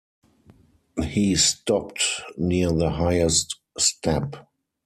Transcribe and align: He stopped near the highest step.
He 1.03 1.35
stopped 1.35 2.01
near 2.35 2.71
the 2.71 2.89
highest 2.89 3.57
step. 3.77 4.35